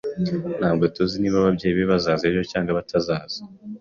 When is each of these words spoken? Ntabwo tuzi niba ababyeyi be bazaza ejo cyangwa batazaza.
Ntabwo 0.59 0.83
tuzi 0.95 1.15
niba 1.19 1.37
ababyeyi 1.39 1.73
be 1.77 1.83
bazaza 1.91 2.23
ejo 2.29 2.41
cyangwa 2.51 2.77
batazaza. 2.79 3.39